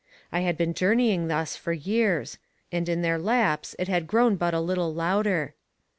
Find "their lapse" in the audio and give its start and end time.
3.03-3.75